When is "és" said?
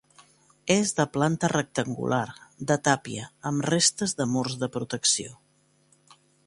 0.75-0.93